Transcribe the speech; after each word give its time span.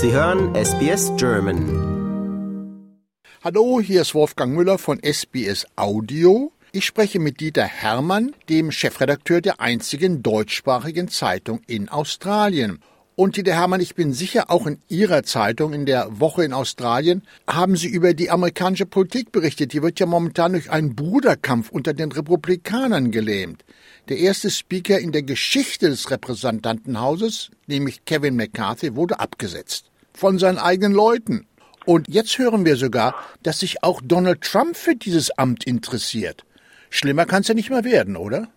Sie 0.00 0.12
hören 0.12 0.54
SBS 0.54 1.10
German. 1.16 2.94
Hallo, 3.42 3.80
hier 3.80 4.02
ist 4.02 4.14
Wolfgang 4.14 4.54
Müller 4.54 4.78
von 4.78 5.00
SBS 5.02 5.66
Audio. 5.74 6.52
Ich 6.70 6.86
spreche 6.86 7.18
mit 7.18 7.40
Dieter 7.40 7.64
Hermann, 7.64 8.32
dem 8.48 8.70
Chefredakteur 8.70 9.40
der 9.40 9.60
einzigen 9.60 10.22
deutschsprachigen 10.22 11.08
Zeitung 11.08 11.62
in 11.66 11.88
Australien. 11.88 12.78
Und 13.16 13.36
Dieter 13.36 13.54
Hermann, 13.54 13.80
ich 13.80 13.96
bin 13.96 14.12
sicher, 14.12 14.52
auch 14.52 14.68
in 14.68 14.78
Ihrer 14.86 15.24
Zeitung 15.24 15.72
in 15.72 15.84
der 15.84 16.20
Woche 16.20 16.44
in 16.44 16.52
Australien 16.52 17.24
haben 17.48 17.74
Sie 17.74 17.88
über 17.88 18.14
die 18.14 18.30
amerikanische 18.30 18.86
Politik 18.86 19.32
berichtet. 19.32 19.72
Die 19.72 19.82
wird 19.82 19.98
ja 19.98 20.06
momentan 20.06 20.52
durch 20.52 20.70
einen 20.70 20.94
Bruderkampf 20.94 21.70
unter 21.70 21.92
den 21.92 22.12
Republikanern 22.12 23.10
gelähmt. 23.10 23.64
Der 24.08 24.18
erste 24.18 24.48
Speaker 24.48 25.00
in 25.00 25.10
der 25.10 25.24
Geschichte 25.24 25.88
des 25.88 26.12
Repräsentantenhauses, 26.12 27.50
nämlich 27.66 28.04
Kevin 28.04 28.36
McCarthy, 28.36 28.94
wurde 28.94 29.18
abgesetzt. 29.18 29.87
Von 30.18 30.38
seinen 30.38 30.58
eigenen 30.58 30.94
Leuten. 30.94 31.46
Und 31.86 32.08
jetzt 32.08 32.38
hören 32.38 32.66
wir 32.66 32.74
sogar, 32.74 33.14
dass 33.44 33.60
sich 33.60 33.84
auch 33.84 34.00
Donald 34.02 34.40
Trump 34.40 34.76
für 34.76 34.96
dieses 34.96 35.30
Amt 35.38 35.64
interessiert. 35.64 36.44
Schlimmer 36.90 37.24
kann 37.24 37.42
es 37.42 37.48
ja 37.48 37.54
nicht 37.54 37.70
mehr 37.70 37.84
werden, 37.84 38.16
oder? 38.16 38.48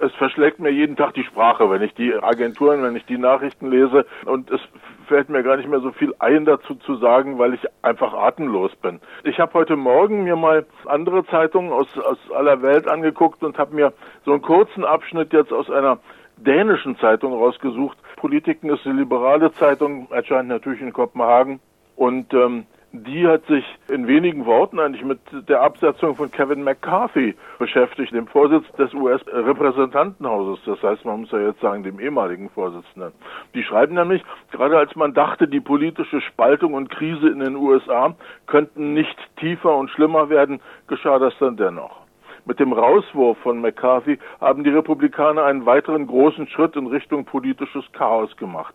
es 0.00 0.12
verschlägt 0.14 0.60
mir 0.60 0.70
jeden 0.70 0.96
Tag 0.96 1.12
die 1.14 1.24
Sprache, 1.24 1.70
wenn 1.70 1.82
ich 1.82 1.92
die 1.94 2.14
Agenturen, 2.14 2.82
wenn 2.82 2.96
ich 2.96 3.04
die 3.04 3.18
Nachrichten 3.18 3.70
lese 3.70 4.06
und 4.24 4.50
es 4.50 4.60
fällt 5.08 5.28
mir 5.28 5.42
gar 5.42 5.58
nicht 5.58 5.68
mehr 5.68 5.80
so 5.80 5.92
viel 5.92 6.14
ein 6.20 6.46
dazu 6.46 6.74
zu 6.76 6.96
sagen, 6.96 7.38
weil 7.38 7.52
ich 7.52 7.60
einfach 7.82 8.14
atemlos 8.14 8.74
bin. 8.76 9.00
Ich 9.24 9.38
habe 9.38 9.52
heute 9.54 9.76
Morgen 9.76 10.24
mir 10.24 10.36
mal 10.36 10.64
andere 10.86 11.26
Zeitungen 11.26 11.70
aus, 11.72 11.86
aus 11.98 12.18
aller 12.34 12.62
Welt 12.62 12.88
angeguckt 12.88 13.42
und 13.42 13.58
habe 13.58 13.74
mir 13.74 13.92
so 14.24 14.32
einen 14.32 14.42
kurzen 14.42 14.84
Abschnitt 14.84 15.32
jetzt 15.32 15.52
aus 15.52 15.68
einer 15.68 15.98
dänischen 16.38 16.96
Zeitung 16.98 17.34
rausgesucht. 17.34 17.98
Politiken 18.20 18.68
ist 18.68 18.86
eine 18.86 19.00
liberale 19.00 19.50
Zeitung, 19.54 20.06
erscheint 20.10 20.48
natürlich 20.48 20.82
in 20.82 20.92
Kopenhagen 20.92 21.58
und 21.96 22.34
ähm, 22.34 22.66
die 22.92 23.26
hat 23.26 23.46
sich 23.46 23.64
in 23.88 24.06
wenigen 24.06 24.44
Worten 24.44 24.78
eigentlich 24.78 25.04
mit 25.04 25.20
der 25.48 25.62
Absetzung 25.62 26.16
von 26.16 26.30
Kevin 26.30 26.62
McCarthy 26.62 27.34
beschäftigt, 27.58 28.12
dem 28.12 28.26
Vorsitz 28.26 28.70
des 28.72 28.92
US-Repräsentantenhauses. 28.92 30.62
Das 30.66 30.82
heißt, 30.82 31.06
man 31.06 31.20
muss 31.20 31.30
ja 31.30 31.38
jetzt 31.38 31.60
sagen, 31.60 31.82
dem 31.82 31.98
ehemaligen 31.98 32.50
Vorsitzenden. 32.50 33.12
Die 33.54 33.62
schreiben 33.62 33.94
nämlich, 33.94 34.22
gerade 34.50 34.76
als 34.76 34.94
man 34.96 35.14
dachte, 35.14 35.48
die 35.48 35.60
politische 35.60 36.20
Spaltung 36.20 36.74
und 36.74 36.90
Krise 36.90 37.26
in 37.26 37.38
den 37.38 37.56
USA 37.56 38.14
könnten 38.46 38.92
nicht 38.92 39.16
tiefer 39.38 39.74
und 39.76 39.88
schlimmer 39.88 40.28
werden, 40.28 40.60
geschah 40.88 41.18
das 41.18 41.32
dann 41.38 41.56
dennoch. 41.56 42.09
Mit 42.44 42.58
dem 42.58 42.72
Rauswurf 42.72 43.38
von 43.38 43.60
McCarthy 43.60 44.18
haben 44.40 44.64
die 44.64 44.70
Republikaner 44.70 45.44
einen 45.44 45.66
weiteren 45.66 46.06
großen 46.06 46.46
Schritt 46.48 46.76
in 46.76 46.86
Richtung 46.86 47.24
politisches 47.24 47.84
Chaos 47.92 48.36
gemacht. 48.36 48.74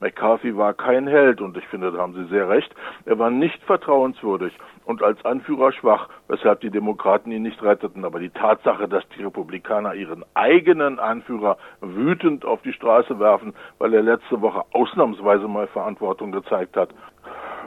McCarthy 0.00 0.56
war 0.56 0.74
kein 0.74 1.06
Held 1.06 1.40
und 1.40 1.56
ich 1.56 1.66
finde, 1.68 1.92
da 1.92 1.98
haben 1.98 2.14
Sie 2.14 2.24
sehr 2.26 2.48
recht. 2.48 2.74
Er 3.06 3.18
war 3.18 3.30
nicht 3.30 3.62
vertrauenswürdig 3.62 4.52
und 4.84 5.02
als 5.02 5.24
Anführer 5.24 5.72
schwach, 5.72 6.08
weshalb 6.28 6.60
die 6.60 6.70
Demokraten 6.70 7.30
ihn 7.30 7.42
nicht 7.42 7.62
retteten. 7.62 8.04
Aber 8.04 8.18
die 8.18 8.30
Tatsache, 8.30 8.88
dass 8.88 9.08
die 9.16 9.22
Republikaner 9.22 9.94
ihren 9.94 10.24
eigenen 10.34 10.98
Anführer 10.98 11.56
wütend 11.80 12.44
auf 12.44 12.60
die 12.62 12.72
Straße 12.72 13.18
werfen, 13.18 13.54
weil 13.78 13.94
er 13.94 14.02
letzte 14.02 14.42
Woche 14.42 14.64
ausnahmsweise 14.72 15.48
mal 15.48 15.68
Verantwortung 15.68 16.32
gezeigt 16.32 16.76
hat, 16.76 16.90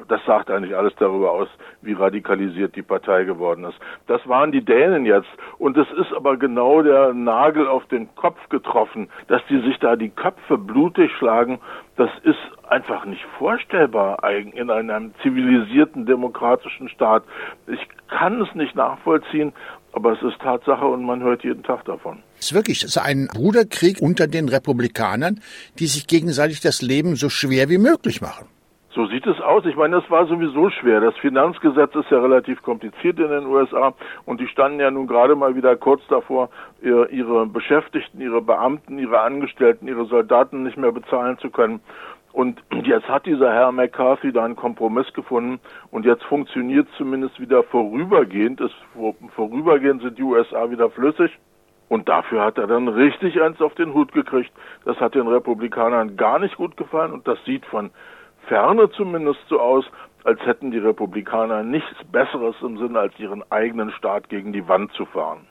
das 0.08 0.22
sagt 0.26 0.50
eigentlich 0.50 0.76
alles 0.76 0.94
darüber 1.00 1.32
aus, 1.32 1.50
wie 1.82 1.94
radikalisiert 1.94 2.76
die 2.76 2.82
Partei 2.82 3.24
geworden 3.24 3.66
ist. 3.66 3.78
Das 4.08 4.26
waren 4.28 4.52
die 4.52 4.64
Dänen 4.64 5.06
jetzt. 5.06 5.30
Und 5.58 5.78
es 5.78 5.88
ist 5.92 6.14
aber 6.14 6.38
genau 6.38 6.82
der 6.82 7.14
Nagel 7.14 7.68
auf 7.68 7.86
den 7.88 8.14
Kopf 8.16 8.38
getroffen, 8.50 9.10
dass 9.28 9.42
die 9.50 9.60
sich 9.62 9.78
da 9.80 9.96
die 9.96 10.10
Köpfe 10.10 10.58
blutig 10.58 11.12
schlagen. 11.18 11.60
Das 11.96 12.10
ist 12.24 12.40
einfach 12.68 13.06
nicht 13.06 13.26
vorstellbar 13.38 14.24
in 14.30 14.70
einem 14.70 15.14
zivilisierten 15.22 16.06
demokratischen 16.06 16.90
Staat. 16.90 17.24
Ich 17.68 17.80
kann 18.08 18.42
es 18.42 18.54
nicht 18.56 18.76
nachvollziehen, 18.76 19.54
aber 19.94 20.14
es 20.14 20.22
ist 20.22 20.40
Tatsache 20.40 20.86
und 20.86 21.04
man 21.04 21.22
hört 21.22 21.44
jeden 21.44 21.64
Tag 21.64 21.86
davon. 21.86 22.22
Es 22.38 22.48
ist 22.48 22.54
wirklich 22.54 22.84
es 22.84 22.96
ist 22.96 22.98
ein 22.98 23.28
Bruderkrieg 23.34 24.00
unter 24.02 24.28
den 24.28 24.48
Republikanern, 24.48 25.42
die 25.80 25.88
sich 25.88 26.08
gegenseitig 26.08 26.60
das 26.62 26.82
Leben 26.82 27.16
so 27.16 27.30
schwer 27.30 27.70
wie 27.70 27.80
möglich 27.80 28.22
machen. 28.22 28.48
So 28.98 29.06
sieht 29.06 29.28
es 29.28 29.40
aus. 29.42 29.64
Ich 29.68 29.76
meine, 29.76 29.98
das 29.98 30.10
war 30.10 30.26
sowieso 30.26 30.72
schwer. 30.72 31.00
Das 31.00 31.16
Finanzgesetz 31.18 31.94
ist 31.94 32.10
ja 32.10 32.20
relativ 32.20 32.64
kompliziert 32.64 33.20
in 33.20 33.30
den 33.30 33.46
USA 33.46 33.94
und 34.26 34.42
die 34.42 34.48
standen 34.48 34.80
ja 34.80 34.90
nun 34.90 35.06
gerade 35.06 35.36
mal 35.36 35.56
wieder 35.56 35.76
kurz 35.76 36.02
davor, 36.08 36.50
ihre 36.82 37.46
Beschäftigten, 37.46 38.20
ihre 38.20 38.42
Beamten, 38.42 38.98
ihre 38.98 39.22
Angestellten, 39.22 39.88
ihre 39.88 40.06
Soldaten 40.06 40.64
nicht 40.64 40.78
mehr 40.78 40.92
bezahlen 40.92 41.38
zu 41.38 41.52
können. 41.52 41.80
Und 42.34 42.60
jetzt 42.86 43.08
hat 43.08 43.28
dieser 43.28 43.54
Herr 43.54 43.72
McCarthy 43.72 44.32
da 44.32 44.44
einen 44.44 44.56
Kompromiss 44.56 45.14
gefunden 45.14 45.60
und 45.92 46.04
jetzt 46.04 46.24
funktioniert 46.24 46.88
zumindest 46.98 47.40
wieder 47.40 47.62
vorübergehend. 47.62 48.60
Ist, 48.62 48.76
vorübergehend 49.36 50.02
sind 50.02 50.18
die 50.18 50.24
USA 50.24 50.72
wieder 50.72 50.90
flüssig. 50.90 51.38
Und 51.88 52.10
dafür 52.10 52.44
hat 52.44 52.58
er 52.58 52.66
dann 52.66 52.88
richtig 52.88 53.40
eins 53.40 53.62
auf 53.62 53.76
den 53.76 53.94
Hut 53.94 54.12
gekriegt. 54.12 54.52
Das 54.86 55.00
hat 55.00 55.14
den 55.14 55.28
Republikanern 55.28 56.18
gar 56.18 56.40
nicht 56.40 56.58
gut 56.58 56.76
gefallen 56.78 57.14
und 57.14 57.28
das 57.28 57.38
sieht 57.46 57.66
von 57.68 57.92
Ferne 58.48 58.90
zumindest 58.92 59.40
so 59.50 59.60
aus, 59.60 59.86
als 60.24 60.40
hätten 60.42 60.72
die 60.72 60.78
Republikaner 60.78 61.64
nichts 61.64 61.98
Besseres 62.12 62.56
im 62.62 62.78
Sinne, 62.78 63.00
als 63.00 63.14
ihren 63.20 63.44
eigenen 63.52 63.92
Staat 63.92 64.30
gegen 64.30 64.52
die 64.52 64.68
Wand 64.68 64.92
zu 64.94 65.06
fahren. 65.06 65.48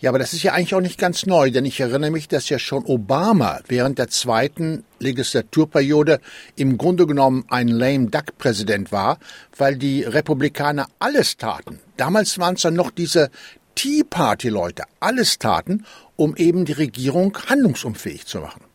Ja, 0.00 0.10
aber 0.10 0.20
das 0.20 0.32
ist 0.32 0.44
ja 0.44 0.52
eigentlich 0.52 0.74
auch 0.74 0.80
nicht 0.80 0.98
ganz 0.98 1.26
neu, 1.26 1.50
denn 1.50 1.64
ich 1.64 1.80
erinnere 1.80 2.12
mich, 2.12 2.28
dass 2.28 2.48
ja 2.48 2.58
schon 2.60 2.84
Obama 2.84 3.58
während 3.66 3.98
der 3.98 4.08
zweiten 4.08 4.84
Legislaturperiode 5.00 6.20
im 6.56 6.78
Grunde 6.78 7.06
genommen 7.06 7.44
ein 7.50 7.66
lame 7.66 8.06
duck 8.06 8.38
Präsident 8.38 8.92
war, 8.92 9.18
weil 9.56 9.76
die 9.76 10.04
Republikaner 10.04 10.86
alles 11.00 11.36
taten. 11.36 11.80
Damals 11.96 12.38
waren 12.38 12.54
es 12.54 12.62
dann 12.62 12.74
noch 12.74 12.92
diese 12.92 13.30
Tea 13.74 14.04
Party 14.08 14.48
Leute, 14.50 14.84
alles 15.00 15.38
taten, 15.38 15.84
um 16.16 16.36
eben 16.36 16.64
die 16.64 16.72
Regierung 16.72 17.36
handlungsunfähig 17.48 18.24
zu 18.24 18.40
machen. 18.40 18.67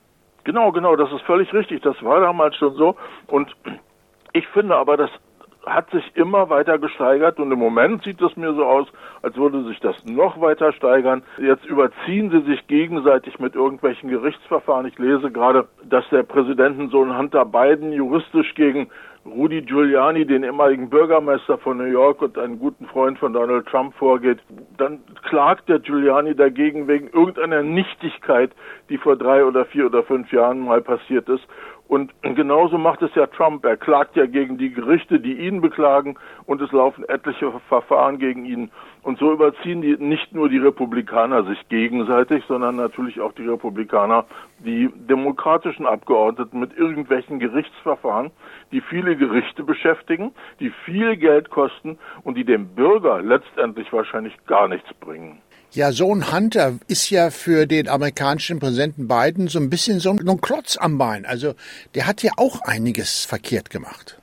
Genau, 0.44 0.72
genau, 0.72 0.96
das 0.96 1.12
ist 1.12 1.22
völlig 1.22 1.54
richtig. 1.54 1.82
Das 1.82 2.02
war 2.04 2.20
damals 2.20 2.56
schon 2.58 2.74
so. 2.76 2.96
Und 3.28 3.56
ich 4.34 4.48
finde 4.48 4.76
aber, 4.76 4.98
das 4.98 5.10
hat 5.66 5.90
sich 5.92 6.04
immer 6.16 6.50
weiter 6.50 6.78
gesteigert 6.78 7.40
und 7.40 7.52
im 7.52 7.60
Moment 7.60 8.04
sieht 8.04 8.22
es 8.22 8.36
mir 8.36 8.54
so 8.54 8.66
aus, 8.66 8.88
als 9.22 9.38
würde 9.38 9.64
sich 9.64 9.80
das 9.80 9.96
noch 10.06 10.42
weiter 10.42 10.74
steigern. 10.74 11.24
Jetzt 11.38 11.66
überziehen 11.66 12.32
sie 12.32 12.42
sich 12.42 12.68
gegenseitig 12.68 13.40
mit 13.40 13.56
irgendwelchen 13.56 14.10
Gerichtsverfahren. 14.10 14.86
Ich 14.88 15.00
lese 15.00 15.32
gerade, 15.32 15.68
dass 15.84 16.04
der 16.10 16.24
Präsidentensohn 16.24 17.18
Hunter 17.18 17.46
Biden 17.46 17.94
juristisch 17.94 18.54
gegen 18.56 18.90
Rudy 19.26 19.62
Giuliani, 19.62 20.26
den 20.26 20.44
ehemaligen 20.44 20.90
Bürgermeister 20.90 21.58
von 21.58 21.78
New 21.78 21.86
York 21.86 22.22
und 22.22 22.38
einen 22.38 22.60
guten 22.60 22.86
Freund 22.88 23.18
von 23.18 23.32
Donald 23.32 23.66
Trump 23.68 23.96
vorgeht, 23.96 24.40
dann 24.78 25.00
klagt 25.30 25.70
der 25.70 25.80
Giuliani 25.80 26.36
dagegen 26.36 26.88
wegen 26.88 27.08
irgendeiner 27.08 27.64
Nichtigkeit, 27.64 28.52
die 28.90 28.98
vor 28.98 29.16
drei 29.16 29.46
oder 29.46 29.66
vier 29.66 29.86
oder 29.86 30.04
fünf 30.04 30.32
Jahren 30.34 30.60
mal 30.60 30.82
passiert 30.82 31.30
ist. 31.30 31.44
Und 31.88 32.12
genauso 32.24 32.78
macht 32.78 33.02
es 33.02 33.14
ja 33.14 33.28
Trump. 33.28 33.66
Er 33.66 33.78
klagt 33.78 34.16
ja 34.16 34.26
gegen 34.26 34.58
die 34.58 34.72
Gerichte, 34.72 35.20
die 35.20 35.34
ihn 35.34 35.62
beklagen, 35.62 36.16
und 36.46 36.62
es 36.62 36.72
laufen 36.72 37.08
etliche 37.08 37.52
Verfahren 37.68 38.18
gegen 38.18 38.46
ihn. 38.46 38.72
Und 39.04 39.20
so 39.20 39.32
überziehen 39.34 39.82
die 39.82 39.98
nicht 39.98 40.34
nur 40.34 40.50
die 40.50 40.58
Republikaner 40.58 41.44
sich 41.44 41.68
gegenseitig, 41.70 42.44
sondern 42.48 42.78
natürlich 42.78 43.20
auch 43.20 43.34
die 43.34 43.48
Republikaner 43.48 44.26
die 44.60 44.90
demokratischen 44.96 45.86
Abgeordneten 45.86 46.60
mit 46.60 46.76
irgendwelchen 46.78 47.40
Gerichtsverfahren, 47.40 48.32
die 48.72 48.82
viele 48.82 49.18
Gerichte 49.18 49.64
beschäftigen, 49.64 50.32
die 50.62 50.72
viel 50.86 51.18
Geld 51.18 51.50
kosten 51.50 52.00
und 52.24 52.36
die 52.38 52.46
dem 52.46 52.74
Bürger 52.76 53.22
letztendlich 53.22 53.92
wahrscheinlich 53.92 54.34
gar 54.46 54.70
nichts 54.70 54.92
bringen. 54.96 55.42
Ja, 55.76 55.92
Sohn 55.92 56.32
Hunter 56.32 56.74
ist 56.88 57.10
ja 57.10 57.32
für 57.32 57.66
den 57.66 57.90
amerikanischen 57.90 58.60
Präsidenten 58.60 59.08
Biden 59.08 59.48
so 59.48 59.58
ein 59.58 59.72
bisschen 59.72 59.98
so 59.98 60.12
ein 60.12 60.40
Klotz 60.40 60.78
am 60.80 61.00
Bein. 61.00 61.26
Also 61.26 61.56
der 61.96 62.06
hat 62.06 62.22
ja 62.22 62.34
auch 62.38 62.62
einiges 62.62 63.26
verkehrt 63.26 63.72
gemacht. 63.72 64.22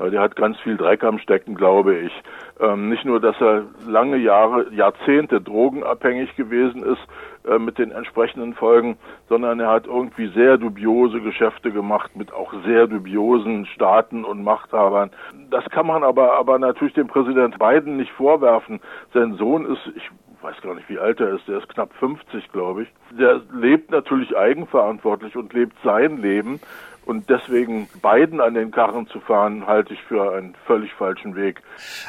Ja, 0.00 0.10
der 0.10 0.20
hat 0.20 0.34
ganz 0.34 0.58
viel 0.58 0.76
Dreck 0.76 1.04
am 1.04 1.20
Stecken, 1.20 1.54
glaube 1.54 1.96
ich. 1.98 2.12
Ähm, 2.58 2.88
nicht 2.88 3.04
nur, 3.04 3.20
dass 3.20 3.36
er 3.40 3.66
lange 3.86 4.16
Jahre, 4.16 4.74
Jahrzehnte 4.74 5.40
drogenabhängig 5.40 6.34
gewesen 6.34 6.82
ist 6.82 7.00
äh, 7.48 7.60
mit 7.60 7.78
den 7.78 7.92
entsprechenden 7.92 8.54
Folgen, 8.54 8.96
sondern 9.28 9.60
er 9.60 9.70
hat 9.70 9.86
irgendwie 9.86 10.32
sehr 10.34 10.58
dubiose 10.58 11.20
Geschäfte 11.20 11.70
gemacht 11.70 12.16
mit 12.16 12.32
auch 12.32 12.52
sehr 12.66 12.88
dubiosen 12.88 13.66
Staaten 13.66 14.24
und 14.24 14.42
Machthabern. 14.42 15.10
Das 15.50 15.64
kann 15.66 15.86
man 15.86 16.02
aber, 16.02 16.32
aber 16.36 16.58
natürlich 16.58 16.94
dem 16.94 17.06
Präsident 17.06 17.56
Biden 17.60 17.98
nicht 17.98 18.10
vorwerfen. 18.10 18.80
Sein 19.14 19.34
Sohn 19.34 19.64
ist, 19.64 19.92
ich 19.94 20.10
weiß 20.42 20.56
gar 20.62 20.74
nicht, 20.74 20.88
wie 20.88 20.98
alt 20.98 21.20
er 21.20 21.34
ist, 21.34 21.46
der 21.48 21.58
ist 21.58 21.68
knapp 21.68 21.92
50, 21.98 22.52
glaube 22.52 22.82
ich. 22.82 22.88
Der 23.18 23.40
lebt 23.52 23.90
natürlich 23.90 24.36
eigenverantwortlich 24.36 25.36
und 25.36 25.52
lebt 25.52 25.76
sein 25.84 26.20
Leben. 26.22 26.60
Und 27.08 27.30
deswegen 27.30 27.88
beiden 28.02 28.38
an 28.38 28.52
den 28.52 28.70
Karren 28.70 29.06
zu 29.06 29.18
fahren, 29.20 29.66
halte 29.66 29.94
ich 29.94 30.02
für 30.02 30.30
einen 30.34 30.54
völlig 30.66 30.92
falschen 30.92 31.34
Weg. 31.36 31.62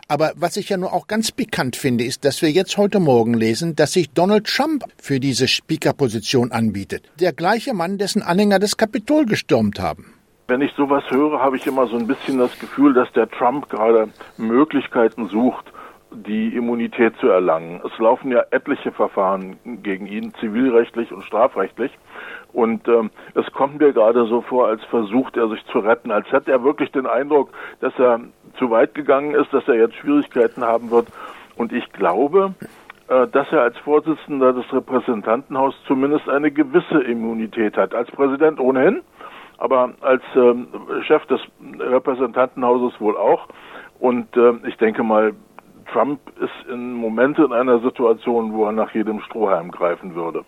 Aber 0.10 0.34
was 0.36 0.58
ich 0.58 0.68
ja 0.68 0.76
nur 0.76 0.92
auch 0.92 1.08
ganz 1.08 1.32
bekannt 1.32 1.78
finde, 1.78 2.04
ist, 2.04 2.26
dass 2.26 2.42
wir 2.42 2.52
jetzt 2.52 2.78
heute 2.78 3.00
Morgen 3.00 3.34
lesen, 3.34 3.78
dass 3.78 3.94
sich 3.94 4.12
Donald 4.12 4.46
Trump 4.46 4.84
für 5.02 5.22
diese 5.22 5.48
Speaker-Position 5.48 6.52
anbietet. 6.52 7.10
Der 7.18 7.32
gleiche 7.32 7.74
Mann, 7.74 7.98
dessen 7.98 8.22
Anhänger 8.22 8.60
das 8.60 8.76
Kapitol 8.76 9.26
gestürmt 9.26 9.80
haben. 9.80 10.14
Wenn 10.50 10.62
ich 10.62 10.74
sowas 10.76 11.04
höre, 11.10 11.40
habe 11.40 11.56
ich 11.56 11.66
immer 11.66 11.88
so 11.88 11.96
ein 11.96 12.08
bisschen 12.08 12.38
das 12.38 12.60
Gefühl, 12.60 12.94
dass 12.94 13.10
der 13.14 13.30
Trump 13.30 13.70
gerade 13.70 14.10
Möglichkeiten 14.36 15.30
sucht, 15.30 15.72
die 16.12 16.56
Immunität 16.56 17.16
zu 17.18 17.28
erlangen. 17.28 17.82
Es 17.86 17.98
laufen 18.00 18.32
ja 18.32 18.44
etliche 18.52 18.92
Verfahren 18.92 19.58
gegen 19.84 20.08
ihn, 20.08 20.34
zivilrechtlich 20.40 21.12
und 21.12 21.24
strafrechtlich. 21.24 21.92
Und 22.52 22.88
ähm, 22.88 23.12
es 23.36 23.46
kommt 23.54 23.80
mir 23.80 23.94
gerade 23.94 24.26
so 24.26 24.42
vor, 24.42 24.68
als 24.68 24.84
versucht 24.86 25.38
er 25.38 25.50
sich 25.50 25.64
zu 25.68 25.80
retten, 25.80 26.12
als 26.12 26.32
hätte 26.32 26.52
er 26.52 26.64
wirklich 26.64 26.92
den 26.92 27.06
Eindruck, 27.06 27.52
dass 27.80 27.94
er 28.00 28.20
zu 28.58 28.72
weit 28.72 28.96
gegangen 28.96 29.36
ist, 29.36 29.54
dass 29.54 29.68
er 29.68 29.76
jetzt 29.76 29.96
Schwierigkeiten 29.96 30.64
haben 30.64 30.90
wird. 30.90 31.08
Und 31.56 31.72
ich 31.72 31.92
glaube, 31.92 32.56
äh, 33.08 33.28
dass 33.28 33.52
er 33.52 33.62
als 33.62 33.78
Vorsitzender 33.80 34.54
des 34.54 34.72
Repräsentantenhauses 34.74 35.80
zumindest 35.88 36.28
eine 36.28 36.52
gewisse 36.52 37.02
Immunität 37.04 37.78
hat. 37.78 37.94
Als 37.94 38.10
Präsident 38.12 38.60
ohnehin, 38.60 39.02
aber 39.58 39.94
als 40.02 40.24
ähm, 40.36 40.68
Chef 41.06 41.26
des 41.26 41.42
Repräsentantenhauses 41.80 43.00
wohl 43.00 43.18
auch. 43.18 43.48
Und 44.00 44.36
äh, 44.38 44.54
ich 44.68 44.78
denke 44.78 45.04
mal, 45.04 45.34
Trump 45.92 46.20
ist 46.40 46.70
im 46.70 46.94
Moment 46.94 47.38
in 47.38 47.52
einer 47.52 47.80
Situation, 47.80 48.54
wo 48.54 48.66
er 48.66 48.72
nach 48.72 48.94
jedem 48.94 49.20
Strohhalm 49.22 49.72
greifen 49.72 50.16
würde. 50.16 50.44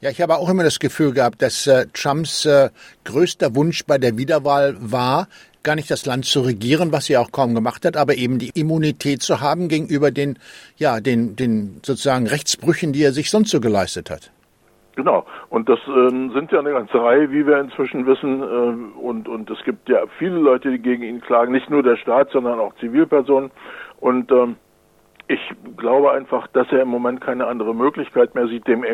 Ja, 0.00 0.10
ich 0.10 0.20
habe 0.20 0.36
auch 0.36 0.50
immer 0.50 0.62
das 0.62 0.78
Gefühl 0.78 1.12
gehabt, 1.12 1.40
dass 1.40 1.66
äh, 1.66 1.86
Trumps 1.94 2.44
äh, 2.44 2.68
größter 3.04 3.54
Wunsch 3.54 3.86
bei 3.86 3.96
der 3.96 4.18
Wiederwahl 4.18 4.76
war, 4.78 5.26
gar 5.62 5.74
nicht 5.74 5.90
das 5.90 6.06
Land 6.06 6.26
zu 6.26 6.42
regieren, 6.42 6.92
was 6.92 7.08
er 7.08 7.20
auch 7.20 7.32
kaum 7.32 7.54
gemacht 7.54 7.84
hat, 7.84 7.96
aber 7.96 8.14
eben 8.14 8.38
die 8.38 8.50
Immunität 8.54 9.22
zu 9.22 9.40
haben 9.40 9.68
gegenüber 9.68 10.10
den, 10.10 10.38
ja, 10.76 11.00
den, 11.00 11.34
den 11.34 11.80
sozusagen 11.82 12.26
Rechtsbrüchen, 12.26 12.92
die 12.92 13.02
er 13.02 13.12
sich 13.12 13.30
sonst 13.30 13.50
so 13.50 13.60
geleistet 13.60 14.10
hat. 14.10 14.30
Genau. 14.96 15.26
Und 15.50 15.68
das 15.68 15.78
ähm, 15.88 16.32
sind 16.32 16.52
ja 16.52 16.60
eine 16.60 16.72
ganze 16.72 17.02
Reihe, 17.02 17.30
wie 17.30 17.46
wir 17.46 17.58
inzwischen 17.58 18.06
wissen. 18.06 18.42
Äh, 18.42 18.98
und, 18.98 19.28
und 19.28 19.50
es 19.50 19.62
gibt 19.64 19.88
ja 19.88 19.98
viele 20.18 20.36
Leute, 20.36 20.70
die 20.70 20.78
gegen 20.78 21.02
ihn 21.02 21.20
klagen. 21.20 21.52
Nicht 21.52 21.68
nur 21.68 21.82
der 21.82 21.96
Staat, 21.96 22.30
sondern 22.30 22.58
auch 22.58 22.74
Zivilpersonen. 22.76 23.50
Und 24.00 24.30
ähm, 24.32 24.56
ich 25.28 25.40
glaube 25.76 26.12
einfach, 26.12 26.46
dass 26.48 26.68
er 26.70 26.82
im 26.82 26.88
Moment 26.88 27.20
keine 27.20 27.46
andere 27.46 27.74
Möglichkeit 27.74 28.34
mehr 28.34 28.46
sieht, 28.46 28.66
dem 28.68 28.84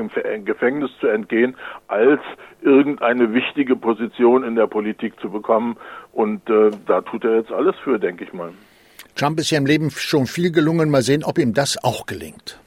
Gefängnis 0.44 0.90
zu 1.00 1.08
entgehen, 1.08 1.56
als 1.88 2.20
irgendeine 2.62 3.34
wichtige 3.34 3.76
Position 3.76 4.42
in 4.44 4.54
der 4.54 4.66
Politik 4.66 5.18
zu 5.20 5.30
bekommen. 5.30 5.76
Und 6.12 6.48
äh, 6.48 6.70
da 6.86 7.02
tut 7.02 7.24
er 7.24 7.36
jetzt 7.36 7.52
alles 7.52 7.76
für, 7.84 7.98
denke 7.98 8.24
ich 8.24 8.32
mal. 8.32 8.52
Trump 9.14 9.38
ist 9.40 9.50
ja 9.50 9.58
im 9.58 9.66
Leben 9.66 9.90
schon 9.90 10.26
viel 10.26 10.50
gelungen. 10.50 10.90
Mal 10.90 11.02
sehen, 11.02 11.22
ob 11.22 11.38
ihm 11.38 11.52
das 11.52 11.82
auch 11.84 12.06
gelingt. 12.06 12.61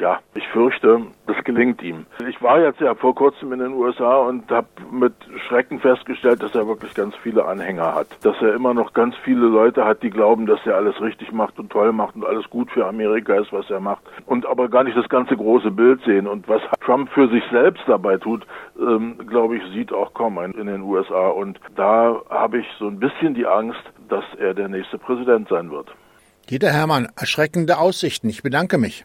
Ja, 0.00 0.20
ich 0.34 0.48
fürchte, 0.48 1.02
das 1.26 1.36
gelingt 1.44 1.82
ihm. 1.82 2.06
Ich 2.26 2.40
war 2.40 2.58
jetzt 2.58 2.80
ja 2.80 2.94
vor 2.94 3.14
kurzem 3.14 3.52
in 3.52 3.58
den 3.58 3.74
USA 3.74 4.16
und 4.16 4.50
habe 4.50 4.66
mit 4.90 5.12
Schrecken 5.46 5.78
festgestellt, 5.78 6.42
dass 6.42 6.54
er 6.54 6.66
wirklich 6.66 6.94
ganz 6.94 7.14
viele 7.22 7.44
Anhänger 7.44 7.94
hat. 7.94 8.06
Dass 8.22 8.34
er 8.40 8.54
immer 8.54 8.72
noch 8.72 8.94
ganz 8.94 9.14
viele 9.22 9.46
Leute 9.46 9.84
hat, 9.84 10.02
die 10.02 10.08
glauben, 10.08 10.46
dass 10.46 10.60
er 10.64 10.76
alles 10.76 10.98
richtig 11.02 11.32
macht 11.32 11.58
und 11.58 11.70
toll 11.70 11.92
macht 11.92 12.14
und 12.16 12.24
alles 12.24 12.48
gut 12.48 12.70
für 12.70 12.86
Amerika 12.86 13.34
ist, 13.34 13.52
was 13.52 13.68
er 13.68 13.80
macht. 13.80 14.02
Und 14.24 14.46
aber 14.46 14.70
gar 14.70 14.84
nicht 14.84 14.96
das 14.96 15.08
ganze 15.10 15.36
große 15.36 15.70
Bild 15.70 16.00
sehen. 16.06 16.26
Und 16.26 16.48
was 16.48 16.62
Trump 16.80 17.10
für 17.10 17.28
sich 17.28 17.44
selbst 17.50 17.82
dabei 17.86 18.16
tut, 18.16 18.46
ähm, 18.80 19.18
glaube 19.26 19.58
ich, 19.58 19.62
sieht 19.74 19.92
auch 19.92 20.14
kaum 20.14 20.38
ein 20.38 20.52
in 20.52 20.66
den 20.66 20.80
USA. 20.80 21.28
Und 21.28 21.60
da 21.76 22.22
habe 22.30 22.60
ich 22.60 22.66
so 22.78 22.86
ein 22.86 22.98
bisschen 22.98 23.34
die 23.34 23.46
Angst, 23.46 23.82
dass 24.08 24.24
er 24.38 24.54
der 24.54 24.68
nächste 24.68 24.96
Präsident 24.96 25.48
sein 25.50 25.70
wird. 25.70 25.88
Dieter 26.48 26.70
Hermann, 26.70 27.08
erschreckende 27.16 27.76
Aussichten. 27.76 28.30
Ich 28.30 28.42
bedanke 28.42 28.78
mich. 28.78 29.04